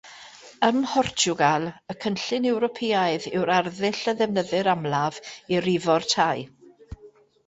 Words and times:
Ym 0.67 0.77
Mhortiwgal, 0.83 1.65
y 1.93 1.95
cynllun 2.05 2.47
Ewropeaidd 2.51 3.27
yw'r 3.31 3.51
arddull 3.57 4.01
a 4.13 4.15
ddefnyddir 4.23 4.71
amlaf 4.73 5.21
i 5.57 5.61
rifo'r 5.67 6.09
tai. 6.15 6.35